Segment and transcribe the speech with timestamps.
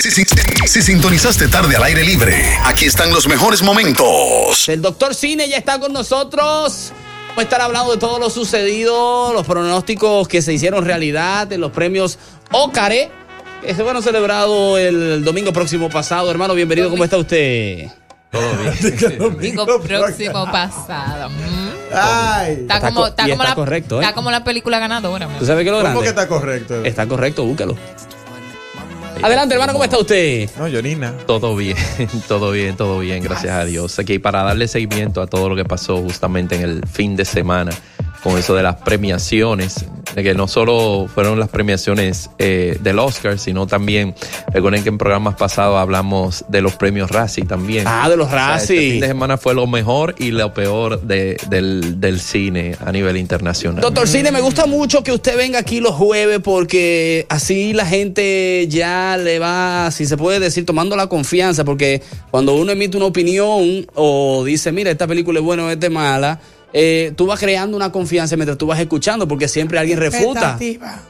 [0.00, 0.24] Si, si-
[0.66, 4.66] si sintonizaste tarde al aire libre, aquí están los mejores momentos.
[4.68, 6.92] El doctor Cine ya está con nosotros.
[7.28, 11.58] Vamos a estar hablando de todo lo sucedido, los pronósticos que se hicieron realidad de
[11.58, 12.18] los premios
[12.50, 13.10] Ócare,
[13.60, 16.30] que se fueron celebrados el domingo próximo pasado.
[16.30, 17.88] Hermano, bienvenido, ¿cómo está usted?
[18.32, 19.18] Todo bien.
[19.18, 21.30] Domingo próximo pasado.
[21.92, 22.52] Ay.
[22.52, 24.04] Está, Está como, co- está, y como está la, correcto, ¿eh?
[24.04, 25.28] está como la película ganadora.
[25.38, 26.84] ¿Tú sabes qué es lo ¿Cómo que está correcto?
[26.84, 27.76] Está correcto, búscalo.
[29.22, 30.48] Adelante, hermano, ¿cómo está usted?
[30.58, 31.12] No, Yorina.
[31.26, 31.76] Todo bien,
[32.28, 33.98] todo bien, todo bien, gracias a Dios.
[33.98, 37.70] Aquí para darle seguimiento a todo lo que pasó justamente en el fin de semana
[38.22, 43.38] con eso de las premiaciones, de que no solo fueron las premiaciones eh, del Oscar,
[43.38, 44.14] sino también,
[44.52, 47.84] recuerden que en programas pasados hablamos de los premios Razzie también.
[47.86, 48.76] Ah, de los O sea, Razzie.
[48.76, 52.92] Este fin de semana fue lo mejor y lo peor de- del, del cine a
[52.92, 53.80] nivel internacional.
[53.80, 58.66] Doctor Cine, me gusta mucho que usted venga aquí los jueves porque así la gente
[58.68, 63.06] ya le va, si se puede decir, tomando la confianza, porque cuando uno emite una
[63.06, 66.40] opinión o dice, mira, esta película es buena o esta es mala,
[66.72, 70.56] eh, tú vas creando una confianza mientras tú vas escuchando, porque siempre alguien refuta.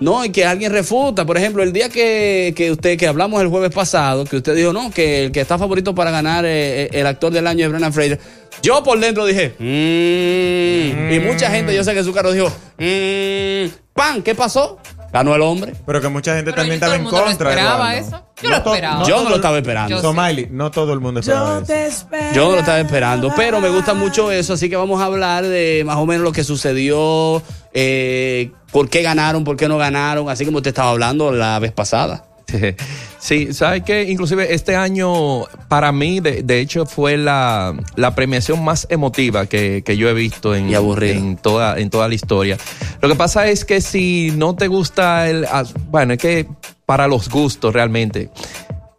[0.01, 1.27] No, y que alguien refuta.
[1.27, 4.73] Por ejemplo, el día que, que usted, que hablamos el jueves pasado, que usted dijo,
[4.73, 7.93] no, que el que está favorito para ganar eh, el actor del año es Brennan
[7.93, 8.19] Fraser.
[8.63, 11.13] Yo por dentro dije, "Mm".
[11.15, 12.49] y mucha gente, yo sé que su carro dijo,
[12.79, 13.71] "Mm".
[13.95, 14.23] ¡Pan!
[14.23, 14.79] ¿Qué pasó?
[15.13, 15.75] Ganó el hombre.
[15.87, 17.31] Pero que mucha gente Pero también estaba en contra.
[17.33, 18.09] esperaba Eduardo.
[18.17, 18.27] eso.
[18.43, 19.03] Yo lo to- esperaba.
[19.05, 19.97] Yo no todo lo el- estaba esperando.
[19.97, 22.07] Yo Somaili, no todo el mundo esperaba eso.
[22.35, 25.45] Yo no lo estaba esperando, pero me gusta mucho eso, así que vamos a hablar
[25.45, 27.43] de más o menos lo que sucedió,
[27.75, 31.73] eh, por qué ganaron, por qué no ganaron, así como usted estaba hablando la vez
[31.73, 32.25] pasada.
[33.23, 34.05] Sí, ¿sabes qué?
[34.05, 39.83] Inclusive este año para mí, de, de hecho, fue la, la premiación más emotiva que,
[39.85, 42.57] que yo he visto en, en, toda, en toda la historia.
[43.03, 45.45] Lo que pasa es que si no te gusta el...
[45.45, 46.47] ah, Bueno, es que
[46.87, 48.31] para los gustos realmente.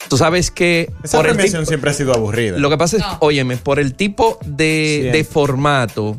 [0.07, 0.91] Tú sabes que...
[1.03, 2.57] Esa por el premiación tipo- siempre ha sido aburrida.
[2.59, 3.17] lo que pasa es, No.
[3.22, 6.16] óyeme, por el tipo de, de formato,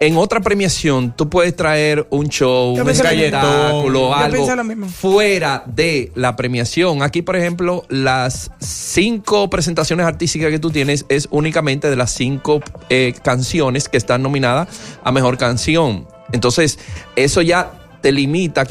[0.00, 4.46] en otra premiación tú puedes traer un show, un espectáculo, algo
[4.88, 7.02] fuera de la premiación.
[7.02, 12.60] Aquí, por ejemplo, las cinco presentaciones artísticas que tú tienes es únicamente de las cinco
[12.90, 14.68] eh, canciones que están nominadas
[15.02, 16.06] a mejor canción.
[16.32, 16.78] Entonces,
[17.14, 18.64] eso ya te limita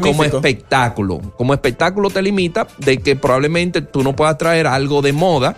[0.00, 1.20] como, es- espectáculo.
[1.36, 5.56] Como espectáculo te limita de que probablemente tú no puedas traer algo de moda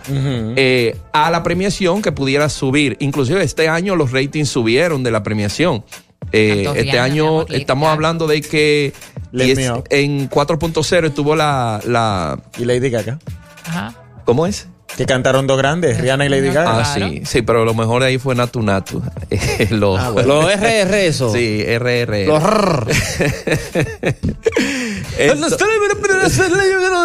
[0.55, 2.97] eh, a la premiación que pudiera subir.
[2.99, 5.83] Inclusive este año los ratings subieron de la premiación.
[6.31, 8.93] Eh, Tantos este año estamos hablando de que
[9.33, 9.57] es-
[9.89, 12.39] en 4.0 estuvo la, la...
[12.57, 13.19] Y Lady Gaga.
[13.65, 13.93] Ajá.
[14.25, 14.67] ¿Cómo es?
[14.97, 16.79] Que cantaron dos grandes, Rihanna y Lady Gaga.
[16.81, 19.01] Ah, sí, sí, pero lo mejor de ahí fue Natu Natu.
[19.29, 20.41] Eh, lo- Ah, bueno.
[20.41, 21.31] Los RR eso.
[21.31, 22.25] Sí, RR.
[22.25, 22.87] Los rrr.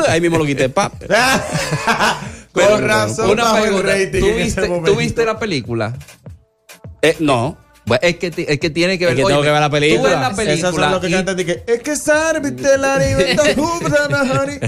[0.09, 0.69] Ahí mismo lo quité.
[0.69, 0.91] Pa.
[2.53, 4.93] Pero, Con razón una pregunta, rating ¿tú en ese viste, momento.
[4.93, 5.93] ¿tú viste la película?
[7.03, 7.59] Eh, no.
[7.87, 10.01] Bueno, es, que, es que tiene que ver Es que tengo que ver la película.
[10.01, 10.37] Tú ves la Esas
[10.73, 10.91] película.
[10.93, 13.45] son que y- cantan que es que sárbite la libertad,
[14.43, 14.59] honey".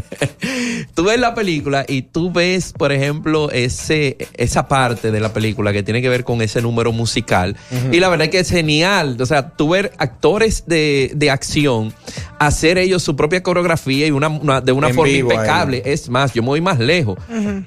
[0.94, 5.72] tú ves la película y tú ves, por ejemplo, ese, esa parte de la película
[5.72, 7.56] que tiene que ver con ese número musical.
[7.92, 9.16] Y la verdad es que es genial.
[9.20, 11.94] O sea, tú ver actores de, de acción
[12.38, 15.82] hacer ellos su propia coreografía y una, una- de una En forma vivo, impecable.
[15.86, 17.18] Es más, yo me voy más lejos.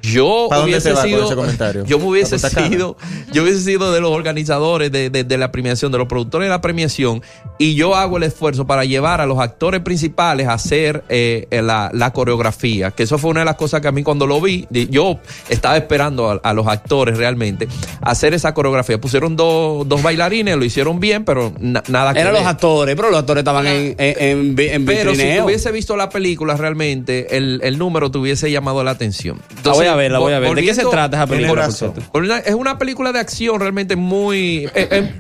[0.03, 1.25] Yo ¿Para dónde hubiese te vas con sido.
[1.25, 1.85] ese comentario?
[1.85, 2.97] Yo me hubiese sido.
[3.33, 6.49] Yo hubiese sido de los organizadores de, de- de la premiación, de los productores de
[6.49, 7.21] la premiación,
[7.57, 11.61] y yo hago el esfuerzo para llevar a los actores principales a hacer eh, eh,
[11.61, 14.39] la, la coreografía, que eso fue una de las cosas que a mí cuando lo
[14.41, 15.19] vi, yo
[15.49, 17.67] estaba esperando a, a los actores realmente
[18.01, 18.99] hacer esa coreografía.
[18.99, 23.09] Pusieron dos, dos bailarines, lo hicieron bien, pero na- nada que Eran los actores, pero
[23.09, 27.37] los actores estaban en, en, en, vi- en Pero si hubiese visto la película realmente,
[27.37, 29.39] el, el número te hubiese llamado la atención.
[29.63, 30.53] La voy a ver, la voy a ver.
[30.55, 31.67] ¿De qué se trata esa película?
[31.67, 34.65] Por por una- es una película de acción realmente muy.
[34.75, 35.13] eh, eh,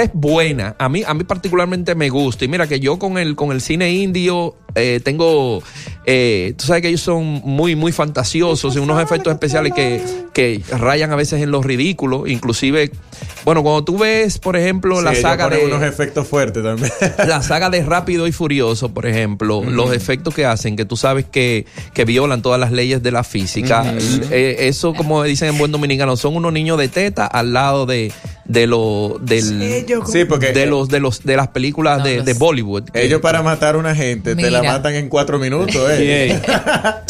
[0.00, 0.74] es buena.
[0.78, 2.44] A mí, a mí particularmente me gusta.
[2.44, 5.62] Y mira que yo con el, con el cine indio eh, tengo.
[6.06, 10.02] eh, tú sabes que ellos son muy, muy fantasiosos y unos efectos especiales que,
[10.32, 12.28] que rayan a veces en los ridículos.
[12.28, 12.90] Inclusive,
[13.44, 15.64] bueno, cuando tú ves, por ejemplo, la saga de.
[15.64, 16.90] unos efectos fuertes también.
[17.26, 21.24] La saga de Rápido y Furioso, por ejemplo, los efectos que hacen, que tú sabes
[21.24, 23.84] que, que violan todas las leyes de la física,
[24.30, 28.12] eh, eso, como dicen en buen dominicano, son unos niños de teta al lado de,
[28.50, 32.24] de lo, del, Sí, porque de los, de los, de las películas No, de, los-
[32.26, 32.84] de Bollywood.
[32.94, 36.40] ellos para matar a una gente te la matan en cuatro minutos, eh.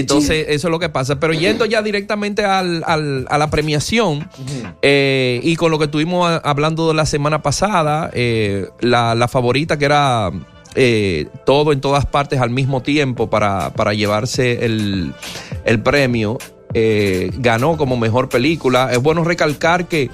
[0.00, 1.20] Entonces, eso es lo que pasa.
[1.20, 4.28] Pero yendo ya directamente al, al- a la premiación,
[4.82, 9.84] eh, y con lo que estuvimos hablando la semana pasada, eh, la, la favorita que
[9.84, 10.30] era
[10.74, 15.12] eh, todo en todas partes al mismo tiempo para, para llevarse el,
[15.64, 16.38] el premio,
[16.74, 18.90] eh, ganó como mejor película.
[18.92, 20.10] Es bueno recalcar que...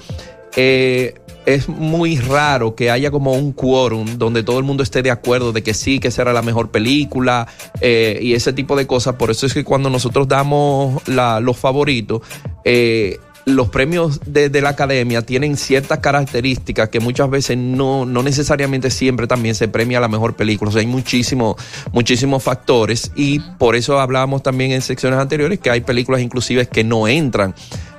[0.55, 1.15] eh,
[1.45, 5.51] es muy raro que haya como un quórum donde todo el mundo esté de acuerdo
[5.51, 7.47] de que sí, que será la mejor película
[7.81, 9.13] eh, y ese tipo de cosas.
[9.13, 12.21] Por eso es que cuando nosotros damos la- los favoritos,
[12.63, 18.89] eh, los premios de, la academia tienen ciertas características que muchas veces no, no necesariamente
[18.89, 20.69] siempre también se premia la mejor película.
[20.69, 21.55] O sea, hay muchísimos,
[21.91, 26.83] muchísimos factores y por eso hablábamos también en secciones anteriores que hay películas inclusive que
[26.83, 27.53] no entran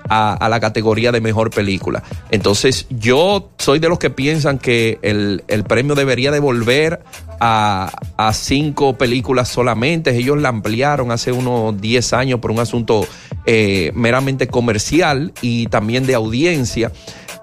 [0.09, 2.03] a, la categoría de mejor película.
[2.31, 7.01] Entonces, yo soy de los que piensan que el, el premio debería de volver
[7.41, 10.17] a, a cinco películas solamente.
[10.17, 13.07] Ellos la ampliaron hace unos 10 años por un asunto
[13.47, 16.93] eh, meramente comercial y también de audiencia.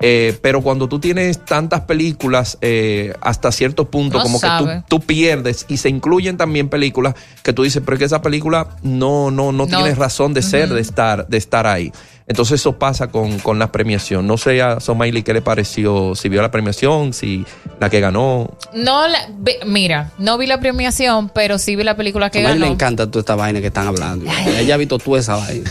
[0.05, 4.99] Eh, pero cuando tú tienes tantas películas eh, hasta cierto punto, No como que tú
[4.99, 9.31] pierdes y se incluyen también películas que tú dices, pero es que esa película no,
[9.31, 9.67] no, no, No.
[9.67, 11.93] tiene razón de ser, de estar, de estar ahí.
[12.27, 14.25] Entonces eso pasa con, con la premiación.
[14.27, 17.45] No sé a Somaili qué le pareció, si vio la premiación, si
[17.79, 18.49] la que ganó.
[18.73, 22.49] No, la- ve- mira, no vi la premiación, pero sí vi la película que A
[22.49, 22.71] mí le ganó.
[22.73, 24.25] encanta toda esta vaina que están hablando.
[24.57, 25.69] Ella ha visto toda esa vaina.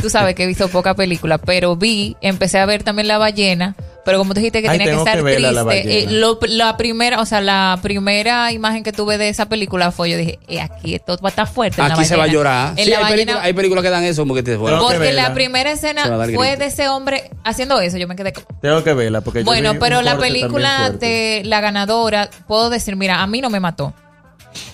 [0.00, 3.76] Tú sabes que he visto poca película, pero vi, empecé a ver también La Ballena,
[4.04, 6.06] pero como tú dijiste que Ay, tenía que tengo estar que verla, La triste, eh,
[6.10, 10.16] lo- la primera, o sea, la primera imagen que tuve de esa película fue, yo
[10.16, 11.80] dije, eh, aquí esto va a estar fuerte.
[11.80, 12.70] en La Aquí se va a llorar.
[12.76, 15.28] En Sí, La hay, Ballena- películas, hay películas que dan eso porque te porque verla.
[15.28, 16.04] la primera escena
[16.34, 18.32] fue de ese hombre haciendo eso, yo me quedé.
[18.60, 22.70] Tengo que verla porque yo Bueno, vi pero un la película de la ganadora, puedo
[22.70, 23.94] decir, mira, a mí no me mató.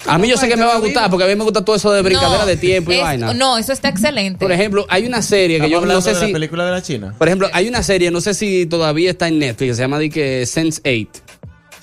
[0.07, 1.77] A mí yo sé que me va a gustar porque a mí me gusta todo
[1.77, 3.35] eso de brincadera No, de tiempo y es- vaina.
[3.35, 4.39] No, eso está excelente.
[4.39, 6.33] Por ejemplo, hay una serie que yo no sé de la si.
[6.33, 7.15] película de la China.
[7.17, 9.99] Por ejemplo, hay una serie, no sé si todavía está en Netflix, que se llama
[9.99, 11.23] de que Sense 8.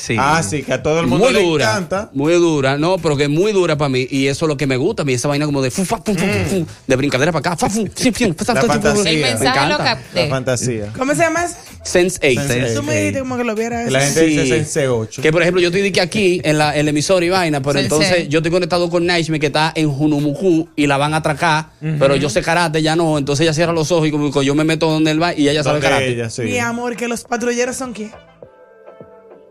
[0.05, 0.15] Sí.
[0.19, 1.65] Ah, sí, que a todo el mundo Muy le dura.
[1.71, 2.09] encanta.
[2.13, 4.05] Muy dura, no, pero que es muy dura para mí.
[4.09, 5.97] Y eso es lo que me gusta a mí, esa vaina como de fu, fa,
[5.97, 7.57] fu, fu, fu, fu, de brincadera para acá.
[7.57, 8.81] fa, fu, fu, fu, fa, La fu, fu, fu.
[8.81, 9.09] fantasía.
[9.11, 9.83] el Me mensaje lo encanta.
[9.83, 10.23] capté.
[10.23, 10.93] La fantasía.
[10.97, 11.45] ¿Cómo se llama?
[11.83, 12.41] Sense 8.
[12.47, 13.01] Sense Tú me eight.
[13.01, 13.91] dijiste como que lo viera Que eso.
[13.91, 14.25] La gente Sí.
[14.37, 15.21] dice Sense 8.
[15.21, 17.61] Que por ejemplo, yo estoy de que aquí en la, en la emisora y vaina,
[17.61, 21.17] pero entonces yo estoy conectado con Naishme que está en Junumuku y la van a
[21.17, 21.69] atracar,
[21.99, 23.17] pero yo sé karate, ya no.
[23.17, 25.49] Entonces ella cierra los ojos y como que yo me meto donde él va y
[25.49, 26.09] ella sabe karate.
[26.09, 26.43] ella, sí.
[26.43, 28.11] Mi amor, que los patrulleros son quién.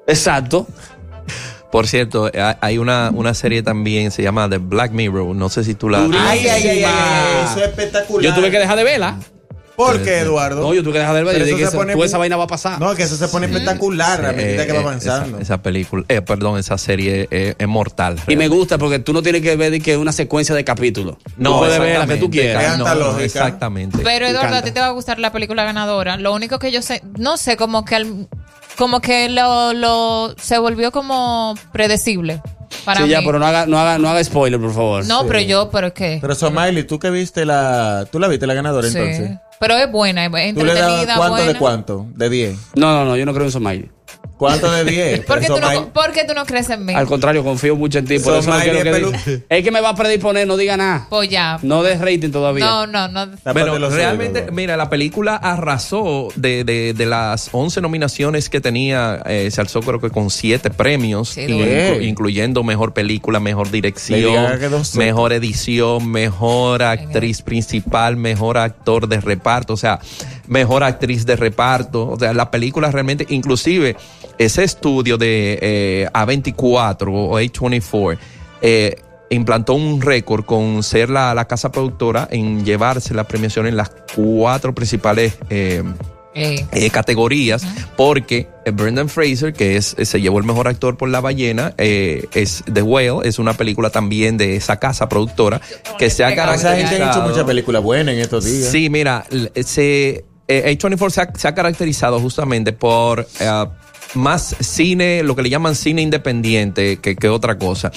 [0.06, 0.66] Exacto.
[1.70, 5.34] Por cierto, ha- hay una, una serie también, se llama The Black Mirror.
[5.34, 6.02] No sé si tú la.
[6.04, 8.22] Ay, ay, ay, ay, ay, eso es espectacular.
[8.22, 9.16] Yo tuve que dejar de verla.
[9.74, 10.60] ¿Por qué, Eduardo?
[10.62, 11.40] No, yo tuve que dejar de verla.
[11.40, 12.78] Yo dije, se pone muy- esa vaina va a pasar.
[12.78, 15.38] No, que eso se pone espectacular a medida que va Eh, avanzando.
[15.38, 18.20] Esa, esa película, eh, perdón, esa serie eh, es mortal.
[18.28, 21.16] Y me gusta porque tú no tienes que ver que una secuencia de capítulos.
[21.38, 22.62] No, tú puedes ver la que tú quieras.
[22.74, 23.98] Es no, no, exactamente.
[24.04, 26.18] Pero Eduardo, a ti te va a gustar la película ganadora.
[26.18, 28.28] Lo único que yo sé, no sé, como que al-
[28.76, 32.40] como que lo, lo se volvió como predecible
[32.84, 33.10] para sí, mí.
[33.10, 35.04] ya, pero no haga, no haga, no haga spoiler, por favor.
[35.06, 38.06] no, pero yo, pero es que Pero Somaili, tú que viste la.
[38.10, 38.98] ¿Tú la viste la ganadora sí.
[38.98, 39.38] entonces?
[39.60, 41.52] Pero es buena, es ¿Tú le das entretenida, cuánto buena.
[41.52, 42.06] de cuánto?
[42.14, 42.56] De 10.
[42.74, 43.90] No, no, no, yo no creo en Somaili.
[44.36, 45.20] ¿Cuánto de 10?
[45.26, 46.92] ¿Por qué, tú no, ¿Por qué tú no crees en mí?
[46.94, 48.18] Al contrario, confío mucho en ti.
[48.18, 50.76] Por eso no quiero que es diga- Es que me va a predisponer, no diga
[50.76, 51.06] nada.
[51.08, 51.58] Pues ya.
[51.62, 52.64] No des rating todavía.
[52.64, 53.26] No, no, no.
[53.52, 59.50] Bueno, realmente, mira, la película arrasó de, de, de las 11 nominaciones que tenía, eh,
[59.50, 64.46] se alzó creo que con 7 premios, Sí, inclu- incluyendo mejor película, mejor dirección,
[64.96, 70.00] mejor edición, mejor actriz principal, mejor actor de reparto, o sea,
[70.46, 73.96] mejor actriz de reparto, o sea, la película realmente, inclusive
[74.38, 78.18] ese estudio de eh, A24 o A24
[78.62, 78.96] eh,
[79.30, 83.90] implantó un récord con ser la, la casa productora en llevarse la premiación en las
[84.14, 85.82] cuatro principales eh,
[86.36, 87.64] Eh, eh, categorías
[87.96, 92.64] porque Brendan Fraser, que es se llevó el mejor actor por La ballena, eh, es
[92.72, 95.60] The Whale, es una película también de esa casa productora
[95.96, 97.28] que se ha gente Esa gente ha hecho caracterizado.
[97.28, 98.68] muchas películas buenas en estos días.
[98.68, 99.24] Sí, mira,
[99.64, 103.66] se, eh, A24 se ha, se ha caracterizado justamente por eh,
[104.14, 107.90] más cine, lo que le llaman cine independiente que, que otra cosa.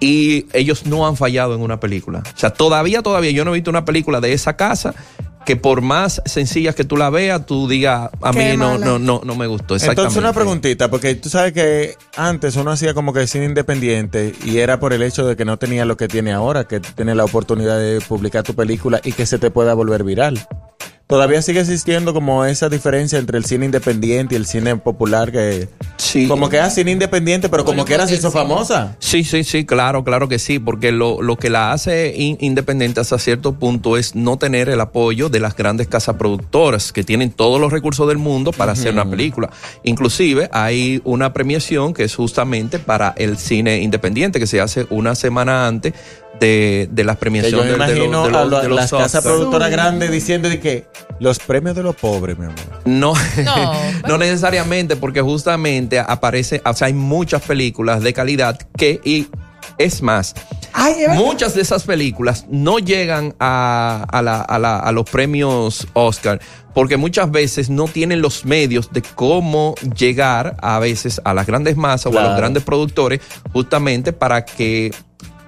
[0.00, 2.22] Y ellos no han fallado en una película.
[2.24, 4.94] O sea, todavía, todavía yo no he visto una película de esa casa
[5.48, 8.84] que por más sencillas que tú la veas, tú digas, a mí no, mala.
[8.84, 9.76] no, no, no me gustó.
[9.76, 10.02] Exactamente.
[10.02, 14.58] Entonces una preguntita, porque tú sabes que antes uno hacía como que cine independiente y
[14.58, 17.24] era por el hecho de que no tenía lo que tiene ahora, que tiene la
[17.24, 20.46] oportunidad de publicar tu película y que se te pueda volver viral.
[21.08, 25.66] Todavía sigue existiendo como esa diferencia entre el cine independiente y el cine popular que
[25.96, 26.28] Sí.
[26.28, 28.94] como que era cine independiente, pero como que era se hizo famosa.
[28.98, 33.00] Sí, sí, sí, claro, claro que sí, porque lo, lo que la hace in- independiente
[33.00, 37.30] hasta cierto punto es no tener el apoyo de las grandes casas productoras que tienen
[37.30, 39.48] todos los recursos del mundo para hacer una película.
[39.84, 45.14] Inclusive hay una premiación que es justamente para el cine independiente que se hace una
[45.14, 45.94] semana antes
[46.40, 48.76] de, de las Que premiaciones yo me de- imagino de los- a lo- de los
[48.76, 50.86] las casas productoras grandes diciendo de que
[51.20, 52.56] los premios de los pobres, mi amor.
[52.84, 53.12] No,
[53.44, 53.72] No.
[54.08, 59.26] no necesariamente, porque justamente aparece, o sea, hay muchas películas de calidad que, y
[59.78, 60.34] es más,
[60.72, 65.86] Ay, muchas de esas películas no llegan a, a la- a la- a los premios
[65.94, 66.40] Oscar
[66.74, 71.76] porque muchas veces no tienen los medios de cómo llegar a veces a las grandes
[71.76, 73.20] masas o a los grandes productores
[73.52, 74.92] justamente para que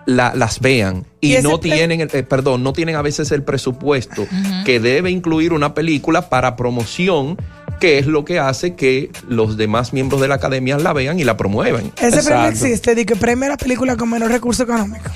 [0.06, 4.26] la- las vean y, no tienen el, eh, perdón no tienen a veces el presupuesto
[4.64, 7.36] que debe incluir una película para promoción
[7.80, 11.24] que es lo que hace que los demás miembros de la academia la vean y
[11.24, 15.12] la promuevan Ese premio existe, de que premia la película con menos recursos económicos.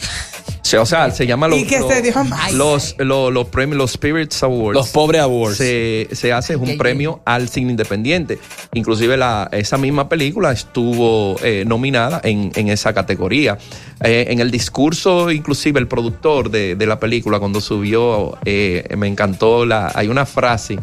[0.65, 2.53] O sea, o sea, se llama los, Y que los, se más.
[2.55, 4.75] los, los, los premios, los Spirits Awards.
[4.75, 5.59] Los pobres awards.
[5.59, 8.39] Se, se hace un premio al cine independiente.
[8.73, 13.59] Inclusive la, esa misma película estuvo eh, nominada en, en esa categoría.
[14.03, 19.07] Eh, en el discurso, inclusive el productor de, de la película, cuando subió, eh, me
[19.07, 20.79] encantó, la, hay una frase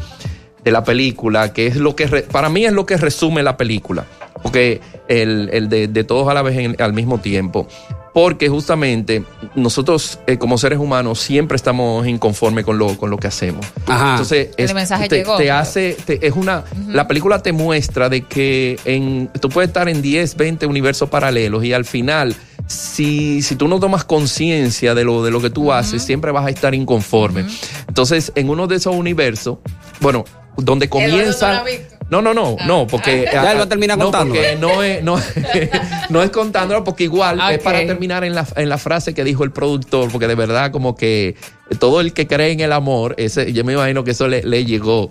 [0.63, 3.57] de la película que es lo que, re- para mí es lo que resume la
[3.57, 4.05] película.
[4.43, 7.67] Porque el, el de, de todos a la vez en- al mismo tiempo.
[8.13, 9.23] Porque justamente
[9.55, 13.65] nosotros eh, como seres humanos siempre estamos inconformes con lo, con lo que hacemos.
[13.87, 14.11] Ajá.
[14.11, 15.37] Entonces, El mensaje te, llegó.
[15.37, 19.87] te hace, te- es una, la película te muestra de que en, tú puedes estar
[19.87, 22.35] en 10, 20 universos paralelos y al final,
[22.67, 26.45] si, si tú no tomas conciencia de lo, de lo que tú haces, siempre vas
[26.45, 27.45] a estar inconforme.
[27.87, 29.59] Entonces, en uno de esos universos,
[30.01, 30.25] bueno,
[30.57, 31.63] donde Eduardo no comienza...
[32.11, 33.25] No, no, no, no, porque...
[33.31, 34.35] Ya él va a terminar no, contando.
[34.35, 35.17] porque no es, no,
[36.09, 39.45] no es contándolo, porque igual es para terminar en la, en la frase que dijo
[39.45, 41.37] el productor, porque de verdad como que
[41.79, 44.65] todo el que cree en el amor, ese, yo me imagino que eso le, le
[44.65, 45.09] llegó.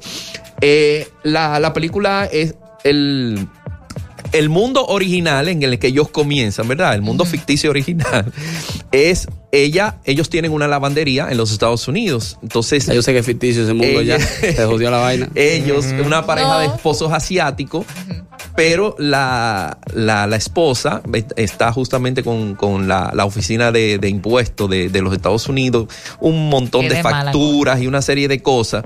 [0.61, 2.54] Eh, la, la película es
[2.85, 3.49] el...
[4.33, 6.95] El mundo original en el que ellos comienzan, ¿verdad?
[6.95, 8.33] El mundo ficticio original
[8.93, 12.39] es ella, ellos tienen una lavandería en los Estados Unidos.
[12.43, 14.53] Entonces, Yo sé que es ficticio ese mundo Ella- ya.
[14.53, 15.29] Se jodió la vaina.
[15.35, 17.85] ellos, una pareja de esposos asiáticos,
[18.61, 21.00] pero la, la, la esposa
[21.35, 25.88] está justamente con, con la, la oficina de, de impuestos de, de los Estados Unidos,
[26.21, 28.85] un montón Qué de mala facturas y una serie de cosas.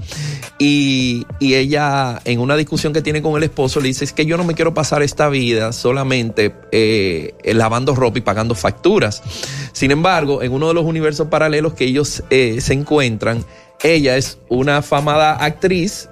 [0.60, 4.26] Y, y ella, en una discusión que tiene con el esposo, le dice, es que
[4.26, 9.24] yo no me quiero pasar esta vida solamente eh, lavando ropa y pagando facturas.
[9.72, 13.44] Sin embargo, en uno de los universos paralelos que ellos eh, se encuentran,
[13.82, 16.08] ella es una famada actriz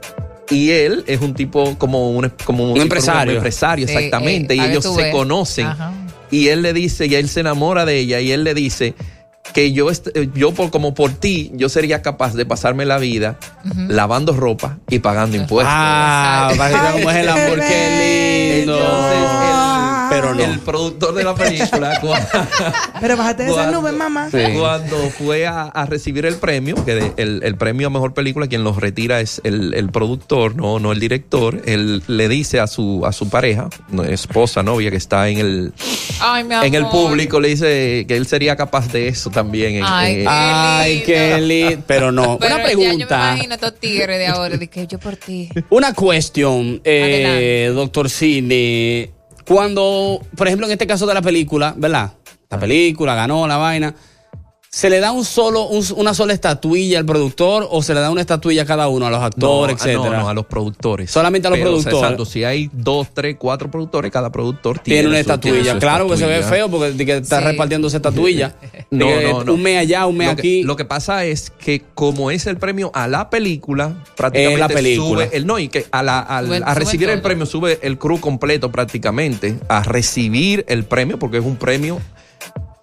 [0.53, 3.33] y él es un tipo como un, como Un empresario.
[3.33, 4.55] Un empresario, exactamente.
[4.55, 5.13] eh, y ellos se ves.
[5.13, 5.67] conocen.
[5.67, 5.93] Ajá.
[6.31, 8.95] Y él le dice, y él se enamora de ella, y él le dice
[9.53, 13.39] que yo, est- yo por, como por ti, yo sería capaz de pasarme la vida
[13.89, 15.75] lavando ropa y pagando impuestos.
[15.77, 18.79] Ah, para que vean cómo es el amor, qué lindo.
[18.79, 19.42] Entonces,
[20.15, 20.45] Pero no.
[20.45, 22.27] el productor de la película, cuando,
[23.01, 24.29] Pero bájate de esa nube, mamá.
[24.31, 24.39] Sí.
[24.59, 28.47] cuando fue a, a recibir el premio, que de- el, el premio a mejor película,
[28.47, 32.67] quien los retira es el, el productor, no, no el director, él le dice a
[32.67, 33.69] su, a su pareja,
[34.09, 35.73] esposa, novia, que está en el,
[36.21, 39.77] Ay, mi en el público, le dice que él sería capaz de eso también.
[39.77, 41.83] en- Ay, qué lindo.
[41.87, 42.39] Pero no.
[42.39, 43.33] Pero una ya yo me pregunta.
[43.35, 45.49] imagino estos tigres de ahora, de que yo por ti.
[45.71, 49.11] Una cuestión, eh, doctor Cine.
[49.53, 52.15] Cuando, por ejemplo, en este caso de la película, ¿verdad?
[52.49, 53.95] La película ganó la vaina.
[54.75, 58.11] ¿Se le da un solo, un- una sola estatuilla al productor o se le da
[58.11, 60.17] una estatuilla a cada uno, a los actores, no, etcétera?
[60.17, 61.11] no, no, a los productores.
[61.11, 61.99] Solamente a los Pero, productores.
[62.01, 65.79] Exacto, si hay dos, tres, cuatro productores, cada productor tiene, Tiene una tiene estatuilla.
[65.79, 67.45] Claro que se ve feo porque de que está Sí.
[67.49, 68.55] repartiendo esa estatuilla.
[68.91, 69.53] No, no, no.
[69.55, 70.63] Un mes allá, un mes lo que, aquí.
[70.63, 74.69] Lo que pasa es que como es el premio a la película, prácticamente Es la
[74.69, 75.25] película.
[75.27, 77.23] sube el no y que a, la- al- Sube- a sube recibir el todo.
[77.25, 82.01] premio sube el crew completo prácticamente a recibir el premio porque es un premio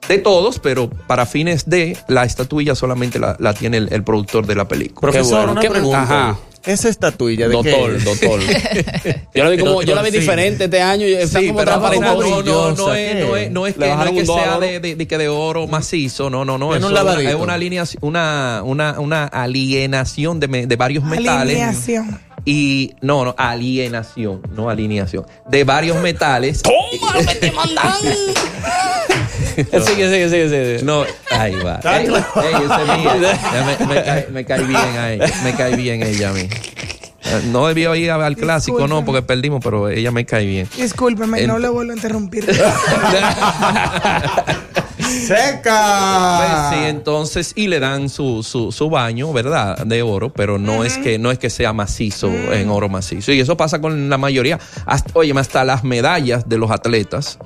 [0.09, 4.45] de todos, pero para fines de la estatuilla solamente la, la tiene el, el productor
[4.45, 4.99] de la película.
[5.11, 5.51] Profesor, bueno.
[5.53, 6.01] una ¿Qué- pregunta.
[6.01, 6.37] Ajá.
[6.65, 8.03] Esa estatuilla de Doctor, qué?
[8.03, 8.39] doctor.
[9.33, 11.07] Yo la vi como, yo la vi diferente este año.
[11.07, 12.05] y Está Sí, como pero no, transparente.
[12.07, 14.31] no, no, no, no brillosa, es, no es, no es que, no bajaron es que
[14.31, 16.75] un sea de, de- de que de oro macizo, no, no, no.
[16.75, 21.55] Es una- es una, alineación- una, una, una alienación de, me- de varios metales.
[21.55, 22.19] Alineación.
[22.43, 25.25] Y no, no, alienación, no alineación.
[25.49, 26.61] De varios metales.
[26.61, 27.93] ¡Toma, lo que te mandan!
[29.65, 30.79] Sigue, sigue, sigue, sigue.
[30.83, 31.79] No, ahí va.
[31.83, 32.13] Ey, ey,
[32.65, 33.15] esa es mía.
[33.53, 35.25] Ya me, me cae, me cae bien a ella.
[35.43, 36.47] Me cae bien ella a mí.
[37.51, 40.67] No debió ir al clásico, no, porque perdimos, pero ella me cae bien.
[40.75, 42.45] Discúlpeme, El- no le vuelvo a interrumpir.
[44.99, 46.69] ¡Seca!
[46.69, 49.77] Pues sí, entonces, y le dan su, su, su baño, ¿verdad?
[49.85, 53.31] De oro, pero no es que no es que sea macizo en oro macizo.
[53.31, 54.59] Y eso pasa con la mayoría.
[54.85, 57.39] Hasta, oye, hasta las medallas de los atletas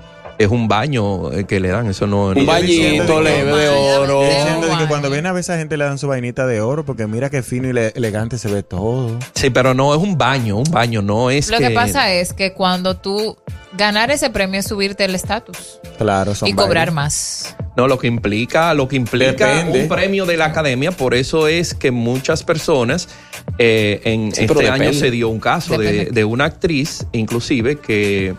[0.44, 1.88] es un baño eh, que le dan.
[1.88, 2.28] Eso no.
[2.28, 4.22] Un bañito leve de oro.
[4.24, 6.86] Diciendo que cuando viene a ver a esa gente le dan su vainita de oro,
[6.86, 9.18] porque mira qué fino y le- elegante se ve todo.
[9.34, 12.54] Sí, pero no es un baño, un baño no es Lo que pasa es que
[12.54, 13.38] cuando tú
[13.78, 17.56] ganar ese premio es subirte el estatus Claro, son y cobrar más.
[17.76, 19.82] No, lo que implica, lo que implica Depende.
[19.82, 23.10] un premio de la academia, por eso es que muchas personas
[23.58, 28.36] eh, en Sí, este año se dio un caso de, de una actriz, inclusive, que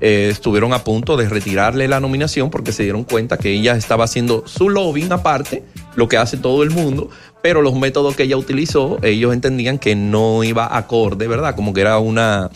[0.00, 4.04] eh, estuvieron a punto de retirarle la nominación porque se dieron cuenta que ella estaba
[4.04, 5.62] haciendo su lobbying aparte,
[5.96, 7.10] lo que hace todo el mundo,
[7.42, 11.56] pero los métodos que ella utilizó, ellos entendían que no iba acorde, ¿verdad?
[11.56, 12.50] Como que era una,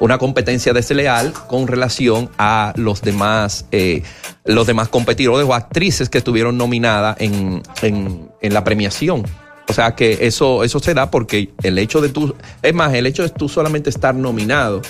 [0.00, 4.02] una competencia desleal con relación a los demás, eh,
[4.44, 9.24] los demás competidores o actrices que estuvieron nominadas en, en, en la premiación.
[9.72, 13.06] O sea que eso, eso se da porque el hecho de tú, es más, el
[13.06, 14.82] hecho de tú solamente estar nominado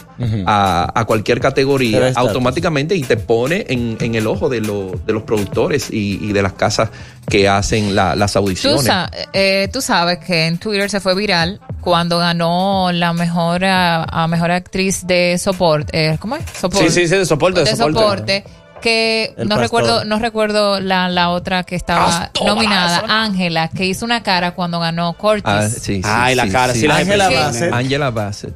[0.47, 5.13] a, a cualquier categoría automáticamente y te pone en, en el ojo de, lo- de
[5.13, 6.91] los productores y, y de las casas
[7.29, 8.83] que hacen la- las Tú, audiciones.
[8.85, 14.05] sa- eh, tú sabes que en Twitter se fue viral cuando ganó la mejor, a,
[14.05, 16.11] a mejor actriz de soporte.
[16.13, 16.45] eh, ¿Cómo es?
[16.61, 16.91] Soporte.
[16.91, 17.99] Sí, sí, sí, de soporte, de de soporte.
[18.01, 18.45] soporte,
[18.83, 19.61] que El no pastor.
[19.63, 23.05] recuerdo no recuerdo la, la otra que estaba nominada.
[23.09, 26.73] Ángela que hizo una cara cuando ganó Cortis Ah, sí, sí, Ay, la sí, cara,
[26.75, 26.81] sí.
[26.81, 27.31] sí, la Ángela.
[27.31, 27.73] Bassett.
[27.73, 28.55] Angela Bassett.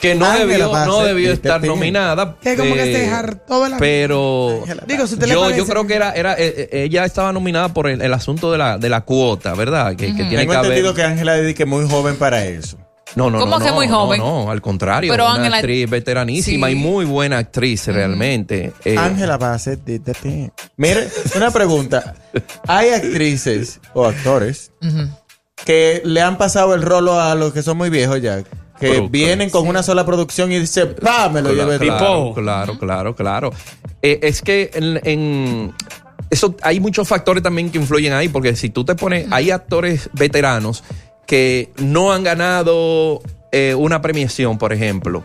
[0.00, 1.48] que no Ángela debió, no debió ¿viste?
[1.48, 2.36] estar nominada.
[2.40, 5.86] Que como que se eh, hartó la- Pero Digo, si le yo, parece- yo creo
[5.86, 8.88] que era, era eh, eh, ella estaba nominada por el, el asunto de la, de
[8.88, 9.96] la cuota, ¿verdad?
[9.96, 10.70] Que, que tiene Tengo que haber.
[10.70, 12.78] entendido que Ángela dedique muy joven para eso.
[13.16, 14.20] No, no, ¿Cómo no, que no, muy no, joven?
[14.20, 15.12] No, al contrario.
[15.12, 16.72] Pero una actriz veteranísima Sí.
[16.72, 18.72] y muy buena actriz realmente.
[18.84, 20.48] Eh, Ángela Bassett did the thing.
[20.76, 22.14] Mire, una pregunta.
[22.66, 24.72] Hay actrices o actores
[25.64, 28.42] que le han pasado el rolo a los que son muy viejos ya.
[28.78, 31.86] Que vienen con una sola producción y dicen, pa, me lo Claro, llevé
[32.34, 33.52] claro, claro, claro.
[34.02, 35.74] Eh, es que en, en-
[36.30, 40.08] eso hay muchos factores también que influyen ahí, porque si tú te pones, hay actores
[40.12, 40.84] veteranos
[41.28, 43.20] que no han ganado
[43.52, 45.22] eh, una premiación, por ejemplo,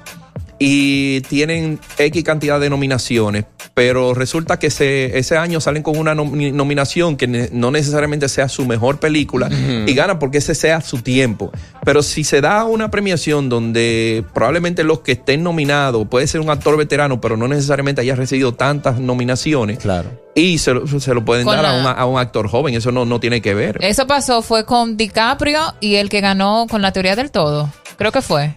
[0.60, 6.14] y tienen X cantidad de nominaciones, pero resulta que ese, ese año salen con una
[6.14, 9.50] nomi- nominación que ne- no necesariamente sea su mejor película
[9.86, 11.52] y ganan porque ese sea su tiempo.
[11.84, 16.50] Pero si se da una premiación donde probablemente los que estén nominados, puede ser un
[16.50, 20.10] actor veterano, pero no necesariamente haya recibido tantas nominaciones, Claro.
[20.36, 23.06] y se lo, se lo pueden Con dar a, a un actor joven, eso no,
[23.06, 23.80] no tiene que ver.
[23.82, 28.12] eso pasó fue con DiCaprio y el que ganó con la teoría del todo creo
[28.12, 28.54] que fue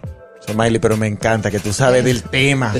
[0.55, 2.73] Miley, pero me encanta que tú sabes del tema.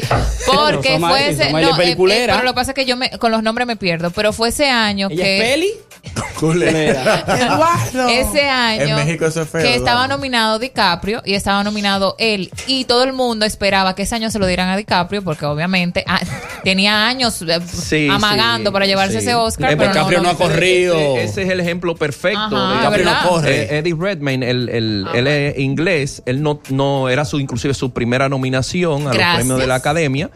[0.46, 2.34] porque fue ese no, eh, eh, peliculera.
[2.36, 4.50] pero lo que pasa es que yo me, con los nombres me pierdo pero fue
[4.50, 5.70] ese año ¿Ella que es peli?
[6.40, 7.26] Culera.
[7.28, 8.08] Eduardo.
[8.10, 12.52] Ese año En México eso es feo, que estaba nominado DiCaprio y estaba nominado él
[12.68, 16.04] y todo el mundo esperaba que ese año se lo dieran a DiCaprio porque obviamente
[16.08, 16.20] ah,
[16.64, 19.26] tenía años eh, Sí, amagando sí, para llevarse sí.
[19.28, 19.72] ese Oscar.
[19.74, 20.96] Eh, pero DiCaprio no ha no- corrido.
[20.98, 22.40] Ese, ese es el ejemplo perfecto.
[22.56, 23.62] Ajá, DiCaprio no corre.
[23.64, 27.92] Eh, Eddie Redmayne, el, el- él es inglés, él no, no era su inclusive su
[27.92, 29.28] primera nominación a Gracias.
[29.30, 30.30] los premios de la academia.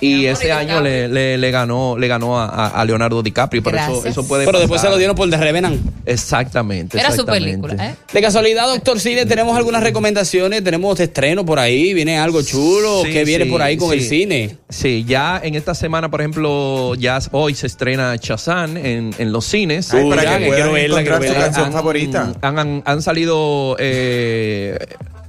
[0.00, 4.28] Y ese año le, le- le ganó le ganó a, Leonardo DiCaprio, pero eso, eso
[4.28, 5.80] puede Pero después se lo dieron por The Revenant.
[6.06, 6.96] Exactamente.
[6.96, 7.58] Era su exactamente.
[7.58, 7.94] película, ¿eh?
[8.12, 13.10] De casualidad, doctor Cine, tenemos algunas recomendaciones, tenemos estreno por ahí, viene algo chulo, Sí,
[13.10, 14.56] que viene sí, por ahí con el cine.
[14.68, 19.46] Sí, ya en esta semana, por ejemplo, ya hoy se estrena Chazán en, en los
[19.46, 19.92] cines.
[19.92, 21.44] Ay, Uy, para ya, que que puedan quiero verla, encontrar quiero su verla.
[21.46, 22.32] canción han, favorita.
[22.42, 24.78] Han, han- han salido eh,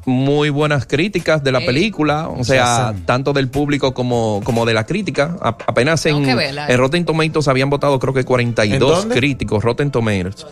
[0.09, 1.65] muy buenas críticas de la Ey.
[1.65, 5.37] película, o sea, tanto del público como, como de la crítica.
[5.41, 9.15] A- apenas en, en Rotten Tomatoes habían votado creo que ¿En 42 dónde?
[9.15, 10.45] críticos, Rotten Tomatoes.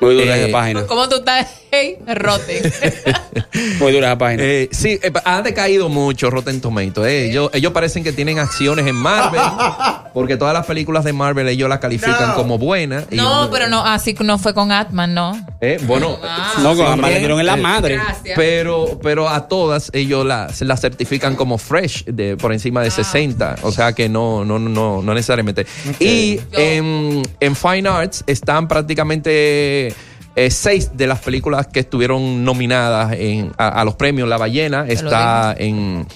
[0.00, 0.86] Muy dura Eh, esa página.
[0.86, 1.46] ¿Cómo tú estás?
[1.72, 2.62] Hey, rote.
[3.78, 4.42] Muy dura esa página.
[4.42, 7.06] Eh, sí, eh, ha decaído mucho Rotten Tomatoes.
[7.08, 7.30] eh.
[7.30, 9.40] Ellos, ellos parecen que tienen acciones en Marvel,
[10.12, 12.34] porque todas las películas de Marvel ellos las califican No.
[12.34, 13.04] como buenas.
[13.12, 15.46] y- No, pero no, así que no fue con Atman, no.
[15.60, 17.94] Eh, bueno, Ah, no, con Amanda le dieron en la madre.
[17.98, 18.34] Gracias.
[18.36, 22.84] Pero, pero a todas ellos las las certifican como fresh de por encima Ah.
[22.84, 23.56] de 60.
[23.62, 25.66] O sea que no, no, no, no necesariamente.
[26.00, 29.89] Y en, en Fine Arts están prácticamente
[30.36, 34.28] eh, seis de las películas que estuvieron nominadas en, a, a los premios.
[34.28, 36.06] La ballena está en,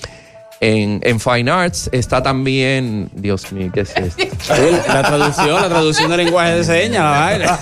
[0.61, 1.88] en, en Fine Arts.
[1.92, 3.11] Está también.
[3.14, 4.24] Dios mío, ¿qué es esto?
[4.88, 7.59] La traducción, la traducción del lenguaje de señas, la vaina.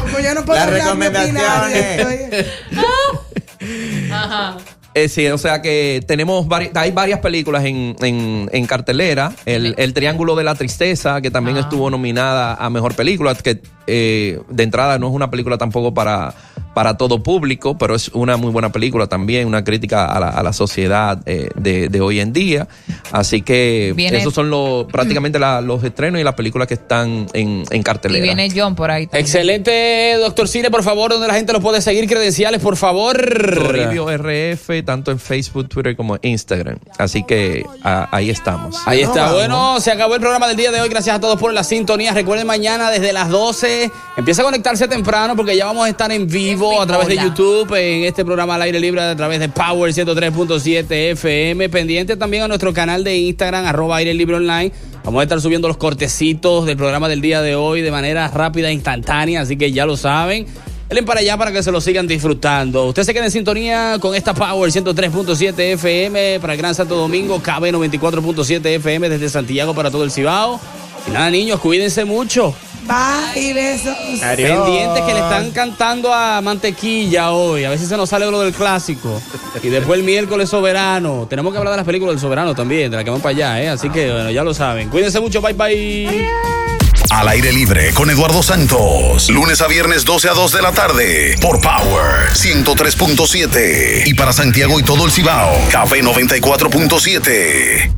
[0.00, 2.38] Como yo no puedo Las hablar de opinar, recomendaciones.
[2.38, 4.56] estoy- Ajá.
[5.04, 9.32] Eh, sí, o sea que tenemos vari- hay varias películas en, en- en cartelera.
[9.46, 14.40] El, el Triángulo de la Tristeza, que también estuvo nominada a Mejor Película, que eh,
[14.48, 16.34] de entrada no es una película tampoco para,
[16.78, 20.44] para todo público, pero es una muy buena película también, una crítica a la, a
[20.44, 22.68] la sociedad eh, de, de hoy en día.
[23.10, 27.26] Así que Viene- esos son los prácticamente la- los estrenos y las películas que están
[27.32, 28.22] en, en Y cartelera.
[28.22, 29.06] viene John por ahí.
[29.08, 29.24] también.
[29.24, 33.16] Excelente, doctor Cine, por favor, donde la gente lo puede seguir, credenciales, por favor.
[33.54, 36.78] Toribio RF, tanto en Facebook, Twitter como en Instagram.
[36.96, 38.76] Así que ah, ahí estamos.
[38.86, 39.32] Ahí está.
[39.32, 40.88] Bueno, se acabó el programa del día de hoy.
[40.88, 42.12] Gracias a todos por la sintonía.
[42.14, 43.90] Recuerden mañana desde las 12.
[44.16, 47.16] Empieza a conectarse temprano porque ya vamos a estar en vivo a través de.
[47.16, 51.68] YouTube en este programa al aire libre a través de Power 103.7 FM.
[51.68, 54.72] Pendiente también a nuestro canal de Instagram, arroba aire libre online.
[55.04, 58.68] Vamos a estar subiendo los cortecitos del programa del día de hoy de manera rápida
[58.68, 60.46] e instantánea, así que ya lo saben.
[60.88, 62.86] Denle para allá para que se lo sigan disfrutando.
[62.86, 67.40] Usted se queda en sintonía con esta Power 103.7 FM para el Gran Santo Domingo,
[67.40, 70.60] KB 94.7 FM desde Santiago para todo el Cibao.
[71.06, 72.54] Y nada, niños, cuídense mucho.
[72.88, 73.94] Bye, besos.
[74.18, 77.64] Pendientes que le están cantando a Mantequilla hoy.
[77.64, 79.20] A si se nos sale lo del clásico.
[79.62, 81.26] Y después el miércoles soberano.
[81.28, 83.62] Tenemos que hablar de las películas del soberano también, de la que van para allá,
[83.62, 83.68] ¿eh?
[83.68, 84.88] Así que, bueno, ya lo saben.
[84.88, 85.42] Cuídense mucho.
[85.42, 86.26] Bye, bye.
[87.10, 89.28] Al aire libre con Eduardo Santos.
[89.28, 91.36] Lunes a viernes 12 a 2 de la tarde.
[91.42, 94.06] Por Power 103.7.
[94.06, 95.54] Y para Santiago y todo el Cibao.
[95.70, 97.97] Café 94.7.